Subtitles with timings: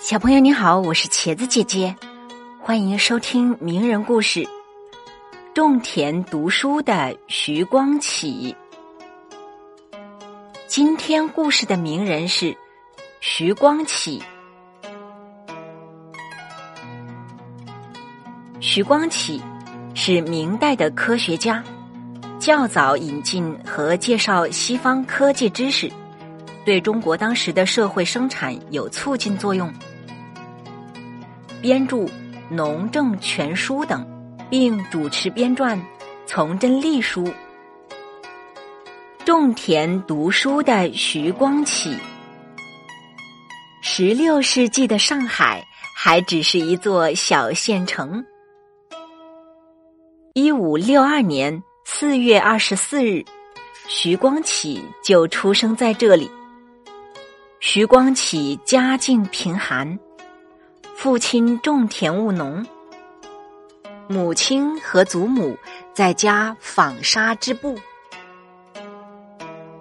[0.00, 1.94] 小朋友你好，我是茄子姐姐，
[2.60, 4.48] 欢迎收听名人故事。
[5.52, 8.54] 种田读书的徐光启，
[10.68, 12.56] 今天故事的名人是
[13.20, 14.22] 徐光启。
[18.60, 19.42] 徐光启
[19.94, 21.62] 是明代的科学家，
[22.38, 25.90] 较早引进和介绍西方科技知识。
[26.64, 29.72] 对中国当时的社会生产有促进作用，
[31.60, 31.96] 编著
[32.48, 34.06] 《农政全书》等，
[34.48, 35.76] 并主持编撰
[36.24, 37.24] 《从真历书》。
[39.24, 41.96] 种田读书的徐光启，
[43.82, 45.62] 十六世纪的上海
[45.96, 48.24] 还只是一座小县城。
[50.34, 53.24] 一五六二年四月二十四日，
[53.88, 56.30] 徐光启就出生在这里。
[57.58, 59.98] 徐光启家境贫寒，
[61.00, 62.66] 父亲种田务农，
[64.08, 65.56] 母亲和祖母
[65.94, 67.78] 在家纺纱织布，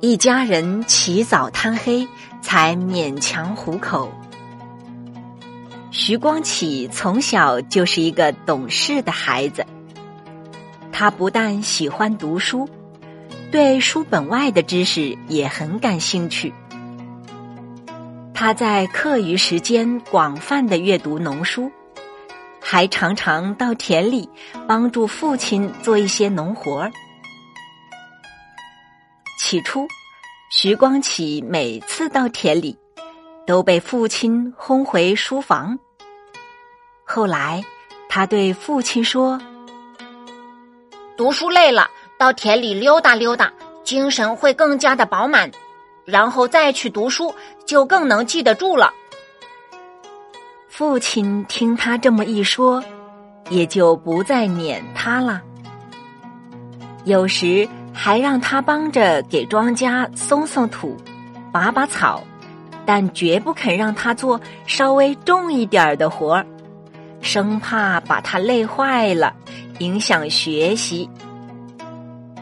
[0.00, 2.08] 一家人起早贪黑
[2.40, 4.10] 才勉强糊口。
[5.90, 9.66] 徐光启从小就是一个懂事的孩子，
[10.90, 12.66] 他不但喜欢读书，
[13.50, 16.54] 对书本外的知识也很感兴趣。
[18.34, 21.70] 他在课余时间广泛的阅读农书，
[22.60, 24.28] 还常常到田里
[24.66, 26.92] 帮助父亲做一些农活儿。
[29.38, 29.86] 起初，
[30.50, 32.76] 徐光启每次到田里，
[33.46, 35.78] 都被父亲轰回书房。
[37.04, 37.62] 后来，
[38.08, 39.40] 他对父亲说
[41.16, 43.52] ：“读书累了，到田里溜达溜达，
[43.84, 45.50] 精神会更加的饱满。”
[46.04, 47.34] 然后再去读书，
[47.66, 48.92] 就更能记得住了。
[50.68, 52.82] 父亲听他这么一说，
[53.50, 55.42] 也就不再撵他了。
[57.04, 60.96] 有时还让他帮着给庄稼松松土、
[61.52, 62.22] 拔拔草，
[62.86, 66.46] 但绝不肯让他做稍微重一点的活儿，
[67.20, 69.34] 生怕把他累坏了，
[69.78, 71.08] 影响学习。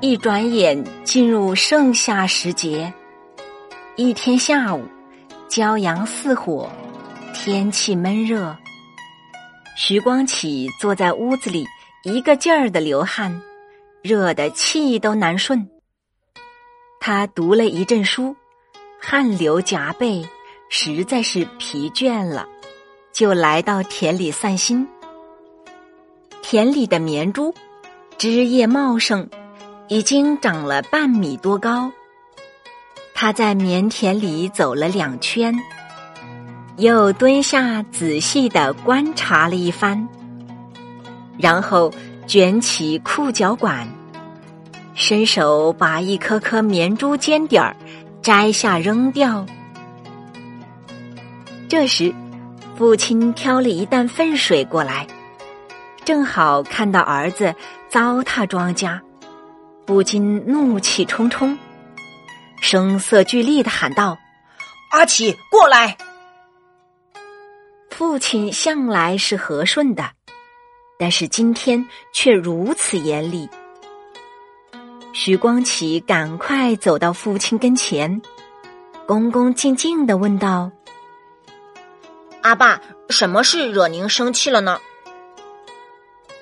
[0.00, 2.92] 一转眼进入盛夏时节。
[3.96, 4.82] 一天下午，
[5.50, 6.72] 骄阳似火，
[7.34, 8.56] 天气闷热。
[9.76, 11.66] 徐光启坐在屋子里，
[12.02, 13.42] 一个劲儿的流汗，
[14.00, 15.68] 热得气都难顺。
[17.00, 18.34] 他读了一阵书，
[18.98, 20.26] 汗流浃背，
[20.70, 22.48] 实在是疲倦了，
[23.12, 24.88] 就来到田里散心。
[26.40, 27.54] 田里的棉株
[28.16, 29.28] 枝叶茂盛，
[29.88, 31.92] 已经长了半米多高。
[33.22, 35.54] 他在棉田里走了两圈，
[36.76, 40.08] 又蹲下仔细的观察了一番，
[41.38, 41.92] 然后
[42.26, 43.86] 卷起裤脚管，
[44.96, 47.76] 伸手把一颗颗棉珠尖点儿
[48.20, 49.46] 摘下扔掉。
[51.68, 52.12] 这时，
[52.74, 55.06] 父亲挑了一担粪水过来，
[56.04, 57.54] 正好看到儿子
[57.88, 58.98] 糟蹋庄稼，
[59.86, 61.56] 不禁怒气冲冲。
[62.62, 64.16] 声色俱厉的喊道
[64.92, 65.98] ：“阿启，过来！”
[67.90, 70.10] 父亲向来是和顺的，
[70.96, 71.84] 但是今天
[72.14, 73.48] 却如此严厉。
[75.12, 78.22] 徐光启赶快走到父亲跟前，
[79.06, 80.70] 恭恭敬敬的问道
[82.42, 82.80] ：“阿爸，
[83.10, 84.78] 什么事惹您生气了呢？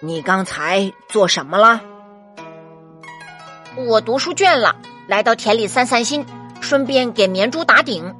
[0.00, 1.80] 你刚才做什么了？
[3.74, 4.76] 我读书倦了。”
[5.10, 6.24] 来到田里散散心，
[6.60, 8.14] 顺便给棉珠打顶。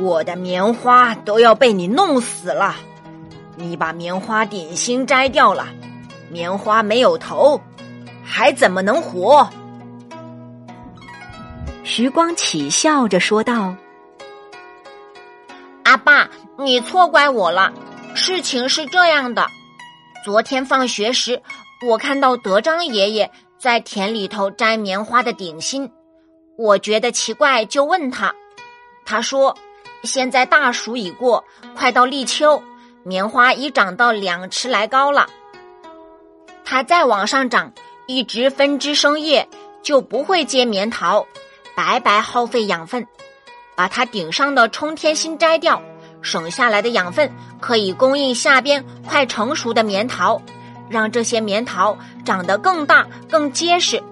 [0.00, 2.74] 我的棉花都要被你弄死了！
[3.54, 5.68] 你把棉花顶心摘掉了，
[6.30, 7.60] 棉花没有头，
[8.24, 9.48] 还怎么能活？
[11.84, 13.72] 徐光启笑着说道
[15.86, 17.72] ：“阿爸，你错怪我了。
[18.16, 19.46] 事情是这样的，
[20.24, 21.40] 昨天放学时，
[21.86, 23.30] 我看到德章爷爷。”
[23.60, 25.92] 在田里头摘棉花的顶心，
[26.56, 28.34] 我觉得奇怪，就问他。
[29.04, 29.54] 他说
[30.02, 31.44] ：“现在大暑已过，
[31.76, 32.62] 快到立秋，
[33.02, 35.28] 棉花已长到两尺来高了。
[36.64, 37.70] 它再往上长，
[38.06, 39.46] 一直分枝生叶，
[39.82, 41.26] 就不会结棉桃，
[41.74, 43.06] 白白耗费养分。
[43.76, 45.82] 把它顶上的冲天芯摘掉，
[46.22, 47.30] 省下来的养分
[47.60, 50.40] 可以供应下边快成熟的棉桃。”
[50.90, 54.02] 让这些棉桃长得更大、更结实，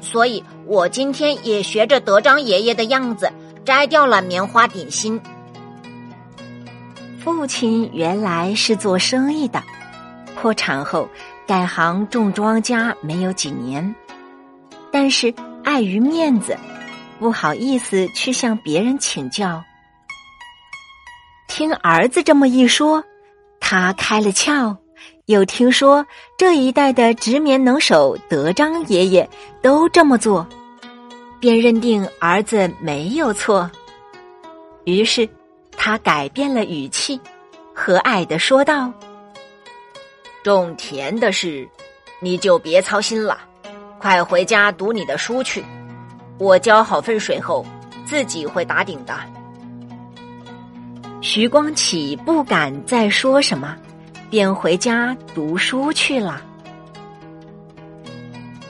[0.00, 3.30] 所以我今天也学着德章爷爷的样子，
[3.64, 5.20] 摘掉了棉花顶心。
[7.18, 9.62] 父亲原来是做生意的，
[10.36, 11.08] 破产后
[11.46, 13.94] 改行种庄稼没有几年，
[14.92, 15.34] 但是
[15.64, 16.56] 碍于面子，
[17.18, 19.62] 不好意思去向别人请教。
[21.48, 23.02] 听儿子这么一说，
[23.58, 24.76] 他开了窍。
[25.28, 26.06] 又听说
[26.38, 29.28] 这一代的织棉能手德章爷爷
[29.60, 30.46] 都这么做，
[31.38, 33.70] 便认定儿子没有错。
[34.84, 35.28] 于是
[35.76, 37.20] 他改变了语气，
[37.74, 38.90] 和蔼的说道
[40.42, 41.68] ：“种田的事，
[42.20, 43.38] 你就别操心了，
[43.98, 45.62] 快回家读你的书去。
[46.38, 47.66] 我浇好粪水后，
[48.06, 49.14] 自己会打顶的。”
[51.20, 53.76] 徐光启不敢再说什么。
[54.30, 56.42] 便回家读书去了。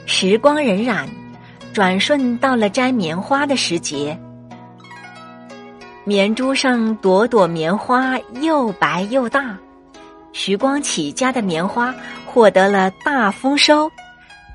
[0.05, 1.07] 时光荏苒，
[1.73, 4.19] 转瞬到了摘棉花的时节。
[6.03, 9.55] 棉珠上朵朵棉花又白又大，
[10.33, 11.93] 徐光启家的棉花
[12.25, 13.91] 获得了大丰收，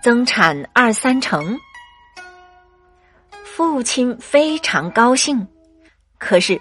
[0.03, 1.57] 增产二三成。
[3.45, 5.47] 父亲非常高兴，
[6.19, 6.61] 可是，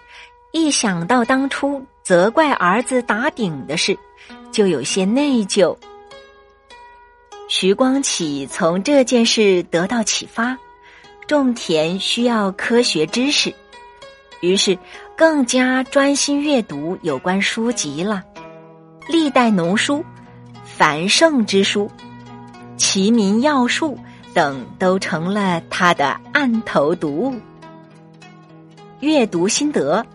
[0.51, 3.97] 一想到当初责怪儿子打顶的事。
[4.51, 5.75] 就有些内疚。
[7.50, 10.55] 徐光启从这件事得到启发，
[11.27, 13.51] 种田需要科学知识，
[14.41, 14.77] 于是
[15.17, 18.23] 更加专心阅读有关书籍了。
[19.09, 20.06] 历代农书、
[20.63, 21.89] 繁盛之书、
[22.77, 23.97] 齐民要术
[24.35, 27.35] 等都成了他的案头读物。
[28.99, 30.06] 阅读心得：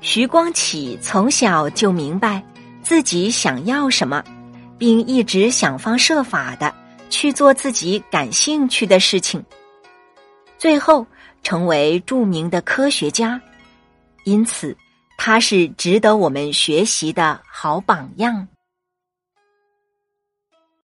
[0.00, 2.42] 徐光启从小就明白。
[2.82, 4.22] 自己想要什么，
[4.78, 6.72] 并一直想方设法的
[7.10, 9.44] 去做自己感兴趣的事情，
[10.56, 11.04] 最后
[11.42, 13.40] 成为著名的科学家。
[14.22, 14.76] 因此，
[15.18, 18.46] 他是值得我们学习的好榜样。